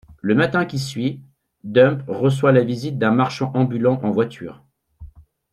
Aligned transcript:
Le 0.21 0.33
matin 0.33 0.65
qui 0.65 0.79
suit, 0.79 1.21
Dump 1.63 2.01
reçoit 2.07 2.51
la 2.51 2.63
visite 2.63 2.97
d'un 2.97 3.11
marchand 3.11 3.51
ambulant 3.53 3.99
en 4.01 4.09
voiture. 4.09 4.63